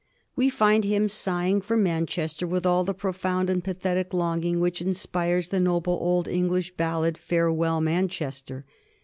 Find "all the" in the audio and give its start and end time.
2.65-2.91